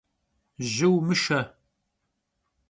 Jı 0.71 0.87
vumışşe! 0.91 1.39